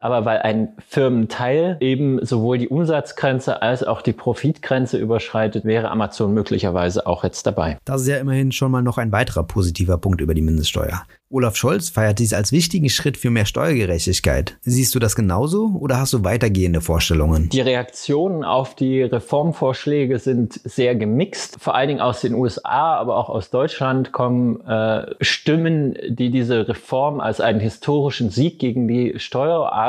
aber 0.00 0.24
weil 0.24 0.38
ein 0.38 0.74
Firmenteil 0.86 1.76
eben 1.80 2.24
sowohl 2.24 2.58
die 2.58 2.68
Umsatzgrenze 2.68 3.62
als 3.62 3.82
auch 3.82 4.02
die 4.02 4.12
Profitgrenze 4.12 4.98
überschreitet, 4.98 5.64
wäre 5.64 5.90
Amazon 5.90 6.32
möglicherweise 6.32 7.06
auch 7.06 7.24
jetzt 7.24 7.46
dabei. 7.46 7.78
Das 7.84 8.02
ist 8.02 8.08
ja 8.08 8.18
immerhin 8.18 8.52
schon 8.52 8.70
mal 8.70 8.82
noch 8.82 8.98
ein 8.98 9.12
weiterer 9.12 9.42
positiver 9.42 9.98
Punkt 9.98 10.20
über 10.20 10.34
die 10.34 10.42
Mindeststeuer. 10.42 11.02
Olaf 11.30 11.56
Scholz 11.56 11.90
feiert 11.90 12.20
dies 12.20 12.32
als 12.32 12.52
wichtigen 12.52 12.88
Schritt 12.88 13.18
für 13.18 13.28
mehr 13.28 13.44
Steuergerechtigkeit. 13.44 14.56
Siehst 14.62 14.94
du 14.94 14.98
das 14.98 15.14
genauso 15.14 15.76
oder 15.78 15.98
hast 15.98 16.14
du 16.14 16.24
weitergehende 16.24 16.80
Vorstellungen? 16.80 17.50
Die 17.50 17.60
Reaktionen 17.60 18.44
auf 18.44 18.74
die 18.74 19.02
Reformvorschläge 19.02 20.18
sind 20.20 20.58
sehr 20.64 20.94
gemixt. 20.94 21.58
Vor 21.60 21.74
allen 21.74 21.88
Dingen 21.88 22.00
aus 22.00 22.22
den 22.22 22.32
USA, 22.32 22.96
aber 22.96 23.18
auch 23.18 23.28
aus 23.28 23.50
Deutschland 23.50 24.10
kommen 24.12 24.62
äh, 24.62 25.14
Stimmen, 25.20 25.98
die 26.08 26.30
diese 26.30 26.66
Reform 26.66 27.20
als 27.20 27.42
einen 27.42 27.60
historischen 27.60 28.30
Sieg 28.30 28.58
gegen 28.58 28.88
die 28.88 29.18
Steueroasen 29.18 29.87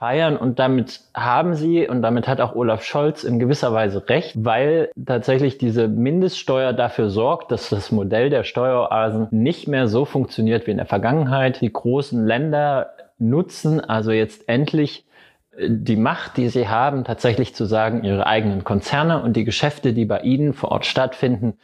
feiern 0.00 0.38
und 0.38 0.58
damit 0.58 1.00
haben 1.14 1.54
sie 1.54 1.86
und 1.86 2.00
damit 2.00 2.26
hat 2.26 2.40
auch 2.40 2.54
Olaf 2.54 2.82
Scholz 2.82 3.22
in 3.22 3.38
gewisser 3.38 3.74
Weise 3.74 4.08
recht, 4.08 4.34
weil 4.44 4.90
tatsächlich 5.06 5.58
diese 5.58 5.88
Mindeststeuer 5.88 6.72
dafür 6.72 7.10
sorgt, 7.10 7.52
dass 7.52 7.68
das 7.68 7.92
Modell 7.92 8.30
der 8.30 8.42
Steueroasen 8.42 9.28
nicht 9.30 9.68
mehr 9.68 9.88
so 9.88 10.06
funktioniert 10.06 10.66
wie 10.66 10.70
in 10.70 10.78
der 10.78 10.86
Vergangenheit. 10.86 11.60
Die 11.60 11.70
großen 11.70 12.26
Länder 12.26 12.94
nutzen 13.18 13.78
also 13.78 14.10
jetzt 14.10 14.48
endlich 14.48 15.04
äh, 15.58 15.68
die 15.68 15.96
Macht, 15.96 16.38
die 16.38 16.48
sie 16.48 16.66
haben, 16.66 17.04
tatsächlich 17.04 17.54
zu 17.54 17.66
sagen, 17.66 18.02
ihre 18.02 18.26
eigenen 18.26 18.64
Konzerne 18.64 19.22
und 19.22 19.36
die 19.36 19.44
Geschäfte, 19.44 19.92
die 19.92 20.06
bei 20.06 20.20
ihnen 20.20 20.54
vor 20.54 20.72
Ort 20.72 20.86
stattfinden, 20.86 21.58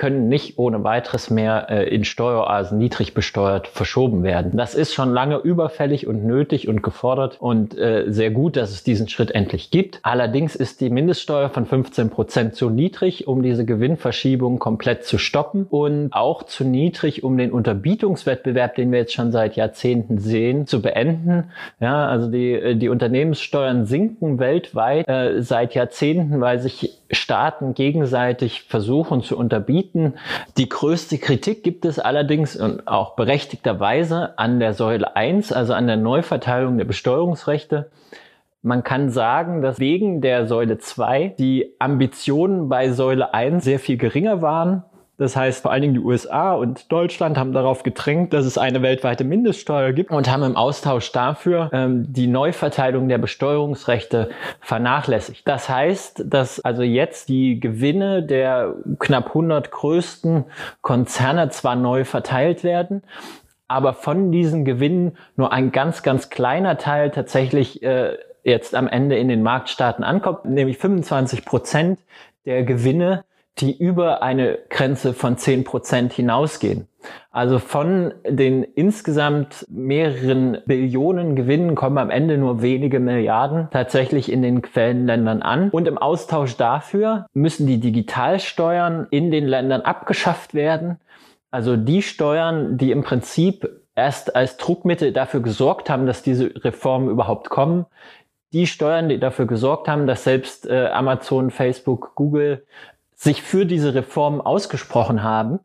können 0.00 0.28
nicht 0.28 0.58
ohne 0.58 0.82
weiteres 0.82 1.28
mehr 1.28 1.66
äh, 1.68 1.94
in 1.94 2.04
Steueroasen 2.04 2.78
niedrig 2.78 3.12
besteuert 3.12 3.68
verschoben 3.68 4.22
werden. 4.22 4.56
Das 4.56 4.74
ist 4.74 4.94
schon 4.94 5.12
lange 5.12 5.36
überfällig 5.36 6.06
und 6.06 6.24
nötig 6.24 6.68
und 6.68 6.82
gefordert 6.82 7.36
und 7.38 7.76
äh, 7.76 8.06
sehr 8.08 8.30
gut, 8.30 8.56
dass 8.56 8.70
es 8.70 8.82
diesen 8.82 9.10
Schritt 9.10 9.30
endlich 9.30 9.70
gibt. 9.70 10.00
Allerdings 10.02 10.56
ist 10.56 10.80
die 10.80 10.88
Mindeststeuer 10.88 11.50
von 11.50 11.66
15 11.66 12.08
Prozent 12.08 12.54
zu 12.54 12.70
niedrig, 12.70 13.28
um 13.28 13.42
diese 13.42 13.66
Gewinnverschiebung 13.66 14.58
komplett 14.58 15.04
zu 15.04 15.18
stoppen 15.18 15.66
und 15.68 16.08
auch 16.12 16.44
zu 16.44 16.64
niedrig, 16.64 17.22
um 17.22 17.36
den 17.36 17.52
Unterbietungswettbewerb, 17.52 18.76
den 18.76 18.92
wir 18.92 19.00
jetzt 19.00 19.12
schon 19.12 19.32
seit 19.32 19.54
Jahrzehnten 19.56 20.16
sehen, 20.16 20.66
zu 20.66 20.80
beenden. 20.80 21.50
Ja, 21.78 22.06
also 22.06 22.30
die, 22.30 22.52
äh, 22.52 22.74
die 22.74 22.88
Unternehmenssteuern 22.88 23.84
sinken 23.84 24.38
weltweit 24.38 25.06
äh, 25.06 25.42
seit 25.42 25.74
Jahrzehnten, 25.74 26.40
weil 26.40 26.58
sich 26.58 26.96
Staaten 27.12 27.74
gegenseitig 27.74 28.62
versuchen 28.62 29.22
zu 29.22 29.36
unterbieten. 29.36 29.89
Die 30.56 30.68
größte 30.68 31.18
Kritik 31.18 31.62
gibt 31.62 31.84
es 31.84 31.98
allerdings 31.98 32.56
und 32.56 32.86
auch 32.86 33.16
berechtigterweise 33.16 34.38
an 34.38 34.60
der 34.60 34.74
Säule 34.74 35.16
1, 35.16 35.52
also 35.52 35.74
an 35.74 35.86
der 35.86 35.96
Neuverteilung 35.96 36.78
der 36.78 36.84
Besteuerungsrechte. 36.84 37.90
Man 38.62 38.84
kann 38.84 39.10
sagen, 39.10 39.62
dass 39.62 39.78
wegen 39.78 40.20
der 40.20 40.46
Säule 40.46 40.78
2 40.78 41.34
die 41.38 41.74
Ambitionen 41.78 42.68
bei 42.68 42.90
Säule 42.90 43.32
1 43.32 43.64
sehr 43.64 43.78
viel 43.78 43.96
geringer 43.96 44.42
waren 44.42 44.84
das 45.20 45.36
heißt, 45.36 45.60
vor 45.60 45.70
allen 45.70 45.82
Dingen 45.82 45.92
die 45.92 46.00
USA 46.00 46.54
und 46.54 46.90
Deutschland 46.90 47.36
haben 47.36 47.52
darauf 47.52 47.82
gedrängt, 47.82 48.32
dass 48.32 48.46
es 48.46 48.56
eine 48.56 48.80
weltweite 48.80 49.22
Mindeststeuer 49.22 49.92
gibt 49.92 50.12
und 50.12 50.30
haben 50.30 50.42
im 50.42 50.56
Austausch 50.56 51.12
dafür 51.12 51.68
ähm, 51.74 52.10
die 52.10 52.26
Neuverteilung 52.26 53.06
der 53.06 53.18
Besteuerungsrechte 53.18 54.30
vernachlässigt. 54.62 55.46
Das 55.46 55.68
heißt, 55.68 56.24
dass 56.24 56.60
also 56.60 56.82
jetzt 56.82 57.28
die 57.28 57.60
Gewinne 57.60 58.22
der 58.22 58.72
knapp 58.98 59.26
100 59.26 59.70
größten 59.70 60.46
Konzerne 60.80 61.50
zwar 61.50 61.76
neu 61.76 62.06
verteilt 62.06 62.64
werden, 62.64 63.02
aber 63.68 63.92
von 63.92 64.32
diesen 64.32 64.64
Gewinnen 64.64 65.18
nur 65.36 65.52
ein 65.52 65.70
ganz, 65.70 66.02
ganz 66.02 66.30
kleiner 66.30 66.78
Teil 66.78 67.10
tatsächlich 67.10 67.82
äh, 67.82 68.16
jetzt 68.42 68.74
am 68.74 68.88
Ende 68.88 69.18
in 69.18 69.28
den 69.28 69.42
Marktstaaten 69.42 70.02
ankommt, 70.02 70.46
nämlich 70.46 70.78
25 70.78 71.44
Prozent 71.44 71.98
der 72.46 72.62
Gewinne 72.62 73.24
die 73.58 73.76
über 73.76 74.22
eine 74.22 74.58
Grenze 74.70 75.12
von 75.12 75.36
10 75.36 75.64
Prozent 75.64 76.12
hinausgehen. 76.12 76.86
Also 77.30 77.58
von 77.58 78.12
den 78.26 78.62
insgesamt 78.62 79.66
mehreren 79.70 80.58
Billionen 80.66 81.36
Gewinnen 81.36 81.74
kommen 81.74 81.98
am 81.98 82.10
Ende 82.10 82.38
nur 82.38 82.62
wenige 82.62 83.00
Milliarden 83.00 83.68
tatsächlich 83.70 84.30
in 84.30 84.42
den 84.42 84.62
Quellenländern 84.62 85.42
an. 85.42 85.70
Und 85.70 85.88
im 85.88 85.98
Austausch 85.98 86.56
dafür 86.56 87.26
müssen 87.32 87.66
die 87.66 87.80
Digitalsteuern 87.80 89.06
in 89.10 89.30
den 89.30 89.46
Ländern 89.46 89.82
abgeschafft 89.82 90.54
werden. 90.54 90.98
Also 91.50 91.76
die 91.76 92.02
Steuern, 92.02 92.78
die 92.78 92.92
im 92.92 93.02
Prinzip 93.02 93.68
erst 93.94 94.36
als 94.36 94.56
Druckmittel 94.56 95.12
dafür 95.12 95.40
gesorgt 95.40 95.90
haben, 95.90 96.06
dass 96.06 96.22
diese 96.22 96.52
Reformen 96.64 97.08
überhaupt 97.08 97.50
kommen, 97.50 97.86
die 98.52 98.66
Steuern, 98.66 99.08
die 99.08 99.20
dafür 99.20 99.46
gesorgt 99.46 99.88
haben, 99.88 100.06
dass 100.06 100.24
selbst 100.24 100.66
äh, 100.68 100.88
Amazon, 100.88 101.50
Facebook, 101.50 102.12
Google 102.14 102.66
sich 103.20 103.42
für 103.42 103.66
diese 103.66 103.94
Reform 103.94 104.40
ausgesprochen 104.40 105.22
haben. 105.22 105.60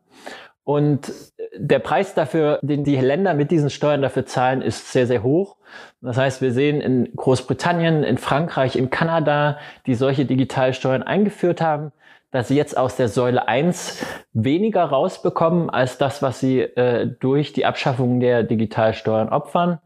Und 0.62 1.10
der 1.56 1.78
Preis 1.78 2.12
dafür, 2.12 2.58
den 2.60 2.84
die 2.84 2.96
Länder 2.96 3.32
mit 3.32 3.50
diesen 3.50 3.70
Steuern 3.70 4.02
dafür 4.02 4.26
zahlen, 4.26 4.60
ist 4.60 4.92
sehr, 4.92 5.06
sehr 5.06 5.22
hoch. 5.22 5.56
Das 6.02 6.18
heißt, 6.18 6.42
wir 6.42 6.52
sehen 6.52 6.82
in 6.82 7.16
Großbritannien, 7.16 8.04
in 8.04 8.18
Frankreich, 8.18 8.76
in 8.76 8.90
Kanada, 8.90 9.58
die 9.86 9.94
solche 9.94 10.26
Digitalsteuern 10.26 11.02
eingeführt 11.02 11.62
haben, 11.62 11.92
dass 12.30 12.48
sie 12.48 12.56
jetzt 12.56 12.76
aus 12.76 12.96
der 12.96 13.08
Säule 13.08 13.48
1 13.48 14.04
weniger 14.34 14.84
rausbekommen 14.84 15.70
als 15.70 15.96
das, 15.96 16.20
was 16.20 16.40
sie 16.40 16.60
äh, 16.60 17.06
durch 17.06 17.54
die 17.54 17.64
Abschaffung 17.64 18.20
der 18.20 18.42
Digitalsteuern 18.42 19.30
opfern. 19.30 19.78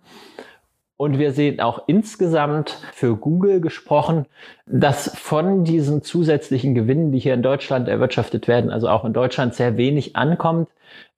Und 1.00 1.19
wir 1.19 1.33
sehen 1.33 1.61
auch 1.61 1.85
insgesamt 1.87 2.76
für 2.92 3.16
Google 3.16 3.62
gesprochen, 3.62 4.26
dass 4.66 5.11
von 5.19 5.64
diesen 5.64 6.02
zusätzlichen 6.02 6.75
Gewinnen, 6.75 7.11
die 7.11 7.19
hier 7.19 7.33
in 7.33 7.42
Deutschland 7.42 7.88
erwirtschaftet 7.88 8.49
werden, 8.49 8.71
also 8.71 8.87
auch 8.90 9.07
in 9.07 9.14
Deutschland 9.14 9.54
sehr 9.54 9.78
wenig 9.78 10.14
ankommt 10.16 10.69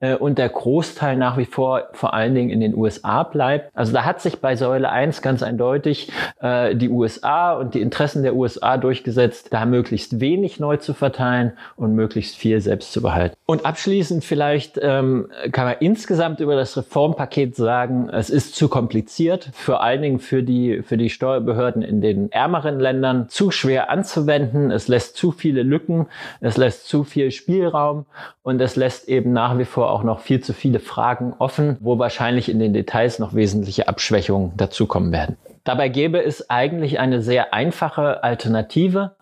äh, 0.02 0.16
und 0.16 0.36
der 0.36 0.48
Großteil 0.48 1.16
nach 1.16 1.38
wie 1.38 1.46
vor 1.46 1.88
vor 1.92 2.12
allen 2.12 2.34
Dingen 2.34 2.50
in 2.50 2.60
den 2.60 2.74
USA 2.74 3.22
bleibt. 3.22 3.70
Also 3.74 3.92
da 3.92 4.04
hat 4.04 4.20
sich 4.20 4.40
bei 4.40 4.56
Säule 4.56 4.90
1 4.90 5.22
ganz 5.22 5.42
eindeutig 5.42 6.10
äh, 6.40 6.76
die 6.76 6.90
USA 6.90 7.54
und 7.54 7.74
die 7.74 7.80
Interessen 7.80 8.22
der 8.22 8.34
USA 8.34 8.76
durchgesetzt, 8.76 9.48
da 9.50 9.64
möglichst 9.64 10.20
wenig 10.20 10.60
neu 10.60 10.76
zu 10.76 10.92
verteilen 10.92 11.52
und 11.76 11.94
möglichst 11.94 12.36
viel 12.36 12.60
selbst 12.60 12.92
zu 12.92 13.00
behalten. 13.00 13.36
Und 13.46 13.64
abschließend 13.64 14.24
vielleicht 14.24 14.78
ähm, 14.82 15.28
kann 15.52 15.66
man 15.66 15.76
insgesamt 15.80 16.40
über 16.40 16.56
das 16.56 16.76
Reformpaket 16.76 17.54
sagen, 17.54 18.08
es 18.10 18.28
ist 18.28 18.56
zu 18.56 18.68
kompliziert, 18.68 19.50
vor 19.52 19.82
allen 19.82 20.02
Dingen 20.02 20.18
für 20.18 20.42
die, 20.42 20.82
für 20.82 20.96
die 20.96 21.10
Steuerbehörden 21.10 21.82
in 21.82 22.00
den 22.00 22.32
ärmeren 22.32 22.80
Ländern, 22.80 23.28
zu 23.28 23.50
schwer 23.50 23.90
anzuwenden, 23.90 24.70
es 24.70 24.88
lässt 24.88 25.16
zu 25.16 25.30
viele 25.30 25.62
Lücken, 25.62 26.06
es 26.40 26.56
lässt 26.56 26.88
zu 26.88 27.04
viel 27.04 27.30
Spielraum 27.30 28.06
und 28.42 28.60
es 28.60 28.76
lässt 28.76 29.08
eben 29.08 29.32
nach 29.32 29.58
wie 29.62 29.66
vor 29.66 29.90
auch 29.90 30.02
noch 30.02 30.20
viel 30.20 30.40
zu 30.40 30.52
viele 30.52 30.80
Fragen 30.80 31.34
offen, 31.38 31.76
wo 31.80 31.98
wahrscheinlich 31.98 32.48
in 32.48 32.58
den 32.58 32.72
Details 32.72 33.18
noch 33.18 33.34
wesentliche 33.34 33.88
Abschwächungen 33.88 34.56
dazukommen 34.56 35.12
werden. 35.12 35.36
Dabei 35.64 35.88
gäbe 35.88 36.22
es 36.22 36.50
eigentlich 36.50 36.98
eine 36.98 37.22
sehr 37.22 37.54
einfache 37.54 38.24
Alternative. 38.24 39.12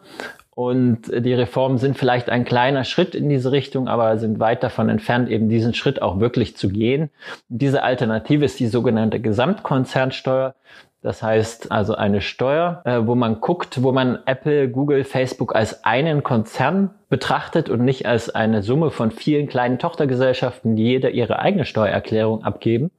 Und 0.55 1.03
die 1.07 1.33
Reformen 1.33 1.79
sind 1.79 1.97
vielleicht 1.97 2.29
ein 2.29 2.45
kleiner 2.45 2.85
Schritt 2.85 3.15
in 3.15 3.29
diese 3.29 3.53
Richtung, 3.53 3.89
aber 3.89 4.19
sind 4.19 4.41
weit 4.41 4.63
davon 4.63 4.89
entfernt, 4.89 5.31
eben 5.31 5.49
diesen 5.49 5.75
Schritt 5.75 6.03
auch 6.03 6.21
wirklich 6.21 6.57
zu 6.57 6.69
gehen. 6.69 7.11
Diese 7.49 7.83
Alternative 7.83 8.45
ist 8.45 8.61
die 8.61 8.67
sogenannte 8.67 9.21
Gesamtkonzernsteuer. 9.21 10.55
Das 11.03 11.23
heißt 11.23 11.73
also 11.73 11.95
eine 11.95 12.21
Steuer, 12.21 12.83
äh, 12.85 13.01
wo 13.07 13.15
man 13.15 13.41
guckt, 13.41 13.83
wo 13.83 13.91
man 13.91 14.19
Apple, 14.27 14.69
Google, 14.69 15.05
Facebook 15.05 15.55
als 15.55 15.85
einen 15.85 16.23
Konzern 16.23 16.91
betrachtet 17.09 17.71
und 17.71 17.83
nicht 17.85 18.07
als 18.07 18.29
eine 18.29 18.63
Summe 18.63 18.91
von 18.91 19.11
vielen 19.11 19.49
kleinen 19.49 19.79
Tochtergesellschaften, 19.79 20.77
die 20.77 20.85
jeder 20.85 21.11
ihre 21.11 21.39
eigene 21.39 21.65
Steuererklärung 21.65 22.45
abgeben. 22.45 22.91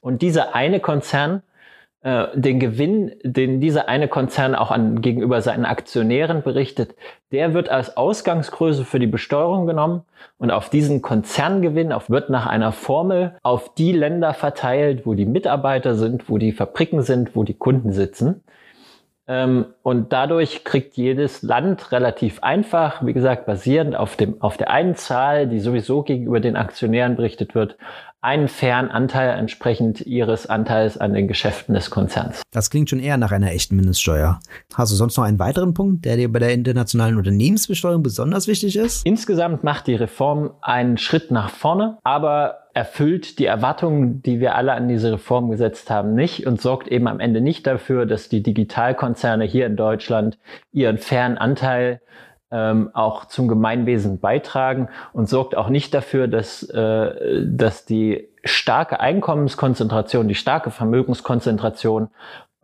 Und 0.00 0.22
dieser 0.22 0.54
eine 0.54 0.80
Konzern 0.80 1.42
äh, 2.04 2.26
den 2.34 2.60
Gewinn, 2.60 3.12
den 3.22 3.62
dieser 3.62 3.88
eine 3.88 4.08
Konzern 4.08 4.54
auch 4.54 4.70
an, 4.70 5.00
gegenüber 5.00 5.40
seinen 5.40 5.64
Aktionären 5.64 6.42
berichtet, 6.42 6.94
der 7.32 7.54
wird 7.54 7.70
als 7.70 7.96
Ausgangsgröße 7.96 8.84
für 8.84 8.98
die 8.98 9.06
Besteuerung 9.06 9.66
genommen 9.66 10.02
und 10.36 10.50
auf 10.50 10.68
diesen 10.68 11.00
Konzerngewinn 11.00 11.92
auf, 11.92 12.10
wird 12.10 12.28
nach 12.28 12.44
einer 12.44 12.72
Formel 12.72 13.36
auf 13.42 13.72
die 13.72 13.92
Länder 13.92 14.34
verteilt, 14.34 15.06
wo 15.06 15.14
die 15.14 15.24
Mitarbeiter 15.24 15.94
sind, 15.94 16.28
wo 16.28 16.36
die 16.36 16.52
Fabriken 16.52 17.00
sind, 17.00 17.34
wo 17.34 17.42
die 17.42 17.54
Kunden 17.54 17.92
sitzen. 17.92 18.44
Ähm, 19.26 19.64
und 19.82 20.12
dadurch 20.12 20.64
kriegt 20.64 20.98
jedes 20.98 21.40
Land 21.40 21.90
relativ 21.90 22.42
einfach, 22.42 23.04
wie 23.06 23.14
gesagt, 23.14 23.46
basierend 23.46 23.96
auf, 23.96 24.16
dem, 24.16 24.42
auf 24.42 24.58
der 24.58 24.70
einen 24.70 24.94
Zahl, 24.96 25.48
die 25.48 25.60
sowieso 25.60 26.02
gegenüber 26.02 26.40
den 26.40 26.56
Aktionären 26.56 27.16
berichtet 27.16 27.54
wird, 27.54 27.78
einen 28.24 28.48
fairen 28.48 28.90
Anteil 28.90 29.38
entsprechend 29.38 30.00
ihres 30.00 30.46
Anteils 30.46 30.96
an 30.96 31.12
den 31.12 31.28
Geschäften 31.28 31.74
des 31.74 31.90
Konzerns. 31.90 32.42
Das 32.52 32.70
klingt 32.70 32.88
schon 32.88 32.98
eher 32.98 33.18
nach 33.18 33.32
einer 33.32 33.52
echten 33.52 33.76
Mindeststeuer. 33.76 34.40
Hast 34.74 34.90
du 34.92 34.96
sonst 34.96 35.18
noch 35.18 35.24
einen 35.24 35.38
weiteren 35.38 35.74
Punkt, 35.74 36.06
der 36.06 36.16
dir 36.16 36.32
bei 36.32 36.38
der 36.38 36.52
internationalen 36.54 37.18
Unternehmensbesteuerung 37.18 38.02
besonders 38.02 38.48
wichtig 38.48 38.76
ist? 38.76 39.06
Insgesamt 39.06 39.62
macht 39.62 39.86
die 39.88 39.94
Reform 39.94 40.52
einen 40.62 40.96
Schritt 40.96 41.30
nach 41.30 41.50
vorne, 41.50 41.98
aber 42.02 42.60
erfüllt 42.72 43.38
die 43.38 43.44
Erwartungen, 43.44 44.22
die 44.22 44.40
wir 44.40 44.54
alle 44.54 44.72
an 44.72 44.88
diese 44.88 45.12
Reform 45.12 45.50
gesetzt 45.50 45.90
haben, 45.90 46.14
nicht 46.14 46.46
und 46.46 46.62
sorgt 46.62 46.88
eben 46.88 47.06
am 47.06 47.20
Ende 47.20 47.42
nicht 47.42 47.66
dafür, 47.66 48.06
dass 48.06 48.30
die 48.30 48.42
Digitalkonzerne 48.42 49.44
hier 49.44 49.66
in 49.66 49.76
Deutschland 49.76 50.38
ihren 50.72 50.96
fairen 50.96 51.36
Anteil 51.36 52.00
ähm, 52.54 52.90
auch 52.94 53.24
zum 53.24 53.48
Gemeinwesen 53.48 54.20
beitragen 54.20 54.88
und 55.12 55.28
sorgt 55.28 55.56
auch 55.56 55.68
nicht 55.68 55.92
dafür, 55.92 56.28
dass, 56.28 56.62
äh, 56.62 57.42
dass 57.44 57.84
die 57.84 58.28
starke 58.44 59.00
Einkommenskonzentration, 59.00 60.28
die 60.28 60.36
starke 60.36 60.70
Vermögenskonzentration 60.70 62.10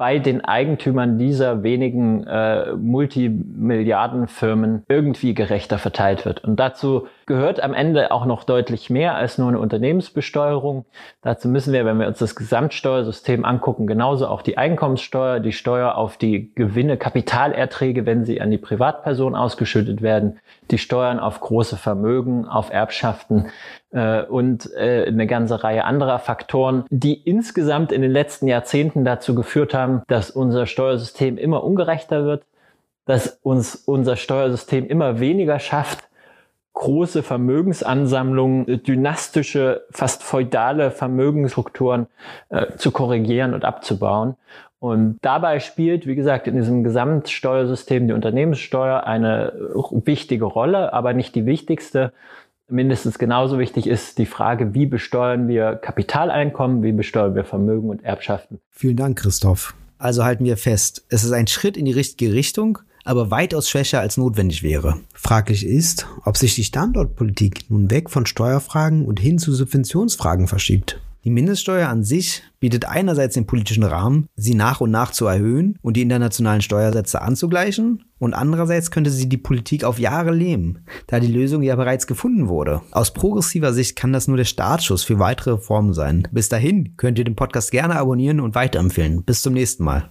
bei 0.00 0.18
den 0.18 0.42
Eigentümern 0.42 1.18
dieser 1.18 1.62
wenigen 1.62 2.26
äh, 2.26 2.72
Multimilliardenfirmen 2.72 4.82
irgendwie 4.88 5.34
gerechter 5.34 5.76
verteilt 5.76 6.24
wird. 6.24 6.42
Und 6.42 6.56
dazu 6.56 7.06
gehört 7.26 7.62
am 7.62 7.74
Ende 7.74 8.10
auch 8.10 8.24
noch 8.24 8.44
deutlich 8.44 8.88
mehr 8.88 9.16
als 9.16 9.36
nur 9.36 9.48
eine 9.48 9.58
Unternehmensbesteuerung. 9.58 10.86
Dazu 11.20 11.48
müssen 11.48 11.74
wir, 11.74 11.84
wenn 11.84 12.00
wir 12.00 12.06
uns 12.06 12.18
das 12.18 12.34
Gesamtsteuersystem 12.34 13.44
angucken, 13.44 13.86
genauso 13.86 14.26
auch 14.26 14.40
die 14.40 14.56
Einkommenssteuer, 14.56 15.38
die 15.38 15.52
Steuer 15.52 15.96
auf 15.96 16.16
die 16.16 16.50
Gewinne, 16.54 16.96
Kapitalerträge, 16.96 18.06
wenn 18.06 18.24
sie 18.24 18.40
an 18.40 18.50
die 18.50 18.56
Privatperson 18.56 19.34
ausgeschüttet 19.34 20.00
werden, 20.00 20.38
die 20.70 20.78
Steuern 20.78 21.20
auf 21.20 21.40
große 21.40 21.76
Vermögen, 21.76 22.46
auf 22.46 22.72
Erbschaften, 22.72 23.50
äh, 23.92 24.22
und 24.22 24.72
äh, 24.74 25.06
eine 25.06 25.26
ganze 25.26 25.62
Reihe 25.62 25.84
anderer 25.84 26.18
Faktoren, 26.18 26.84
die 26.90 27.14
insgesamt 27.14 27.92
in 27.92 28.02
den 28.02 28.10
letzten 28.10 28.46
Jahrzehnten 28.46 29.04
dazu 29.04 29.34
geführt 29.34 29.74
haben, 29.74 30.02
dass 30.08 30.30
unser 30.30 30.66
Steuersystem 30.66 31.38
immer 31.38 31.64
ungerechter 31.64 32.24
wird, 32.24 32.44
dass 33.06 33.38
uns 33.42 33.74
unser 33.74 34.16
Steuersystem 34.16 34.86
immer 34.86 35.20
weniger 35.20 35.58
schafft, 35.58 36.08
große 36.74 37.22
Vermögensansammlungen, 37.22 38.82
dynastische, 38.84 39.84
fast 39.90 40.22
feudale 40.22 40.90
Vermögensstrukturen 40.90 42.06
äh, 42.48 42.74
zu 42.76 42.90
korrigieren 42.90 43.54
und 43.54 43.64
abzubauen. 43.64 44.36
Und 44.78 45.18
dabei 45.20 45.60
spielt, 45.60 46.06
wie 46.06 46.14
gesagt, 46.14 46.46
in 46.46 46.56
diesem 46.56 46.82
Gesamtsteuersystem 46.82 48.06
die 48.06 48.14
Unternehmenssteuer 48.14 49.04
eine 49.04 49.52
wichtige 49.90 50.46
Rolle, 50.46 50.94
aber 50.94 51.12
nicht 51.12 51.34
die 51.34 51.44
wichtigste. 51.44 52.14
Mindestens 52.70 53.18
genauso 53.18 53.58
wichtig 53.58 53.86
ist 53.86 54.18
die 54.18 54.26
Frage, 54.26 54.74
wie 54.74 54.86
besteuern 54.86 55.48
wir 55.48 55.74
Kapitaleinkommen, 55.74 56.82
wie 56.82 56.92
besteuern 56.92 57.34
wir 57.34 57.44
Vermögen 57.44 57.88
und 57.90 58.04
Erbschaften. 58.04 58.60
Vielen 58.70 58.96
Dank, 58.96 59.18
Christoph. 59.18 59.74
Also 59.98 60.24
halten 60.24 60.44
wir 60.44 60.56
fest, 60.56 61.04
es 61.08 61.24
ist 61.24 61.32
ein 61.32 61.46
Schritt 61.46 61.76
in 61.76 61.84
die 61.84 61.92
richtige 61.92 62.32
Richtung, 62.32 62.78
aber 63.04 63.30
weitaus 63.30 63.68
schwächer 63.68 64.00
als 64.00 64.16
notwendig 64.16 64.62
wäre. 64.62 65.00
Fraglich 65.14 65.66
ist, 65.66 66.06
ob 66.24 66.36
sich 66.36 66.54
die 66.54 66.64
Standortpolitik 66.64 67.70
nun 67.70 67.90
weg 67.90 68.08
von 68.08 68.24
Steuerfragen 68.24 69.04
und 69.04 69.20
hin 69.20 69.38
zu 69.38 69.52
Subventionsfragen 69.52 70.46
verschiebt. 70.46 71.00
Die 71.24 71.30
Mindeststeuer 71.30 71.88
an 71.88 72.02
sich 72.02 72.42
bietet 72.60 72.86
einerseits 72.86 73.34
den 73.34 73.46
politischen 73.46 73.84
Rahmen, 73.84 74.26
sie 74.36 74.54
nach 74.54 74.80
und 74.80 74.90
nach 74.90 75.10
zu 75.10 75.26
erhöhen 75.26 75.78
und 75.82 75.98
die 75.98 76.02
internationalen 76.02 76.62
Steuersätze 76.62 77.20
anzugleichen, 77.20 78.04
und 78.20 78.34
andererseits 78.34 78.92
könnte 78.92 79.10
sie 79.10 79.28
die 79.28 79.38
Politik 79.38 79.82
auf 79.82 79.98
Jahre 79.98 80.30
lähmen, 80.30 80.84
da 81.08 81.18
die 81.18 81.26
Lösung 81.26 81.62
ja 81.62 81.74
bereits 81.74 82.06
gefunden 82.06 82.48
wurde. 82.48 82.82
Aus 82.92 83.12
progressiver 83.12 83.72
Sicht 83.72 83.96
kann 83.96 84.12
das 84.12 84.28
nur 84.28 84.36
der 84.36 84.44
Startschuss 84.44 85.02
für 85.02 85.18
weitere 85.18 85.52
Reformen 85.52 85.94
sein. 85.94 86.28
Bis 86.30 86.48
dahin 86.48 86.96
könnt 86.96 87.18
ihr 87.18 87.24
den 87.24 87.34
Podcast 87.34 87.72
gerne 87.72 87.96
abonnieren 87.96 88.38
und 88.38 88.54
weiterempfehlen. 88.54 89.24
Bis 89.24 89.42
zum 89.42 89.54
nächsten 89.54 89.82
Mal. 89.82 90.10